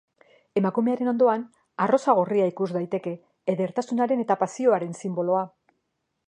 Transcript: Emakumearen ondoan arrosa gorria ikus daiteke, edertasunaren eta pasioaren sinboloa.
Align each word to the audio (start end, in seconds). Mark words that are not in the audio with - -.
Emakumearen 0.61 1.11
ondoan 1.11 1.43
arrosa 1.85 2.15
gorria 2.19 2.47
ikus 2.53 2.69
daiteke, 2.79 3.13
edertasunaren 3.55 4.25
eta 4.25 4.39
pasioaren 4.45 4.99
sinboloa. 5.03 5.45